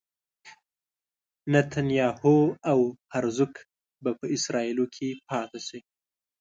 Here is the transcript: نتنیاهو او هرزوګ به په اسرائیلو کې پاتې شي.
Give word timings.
نتنیاهو 1.51 2.37
او 2.71 2.79
هرزوګ 3.13 3.53
به 4.03 4.11
په 4.19 4.25
اسرائیلو 4.35 4.85
کې 4.95 5.07
پاتې 5.27 5.59
شي. 5.67 5.79